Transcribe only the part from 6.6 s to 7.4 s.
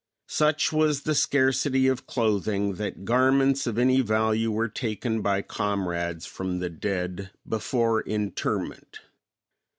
dead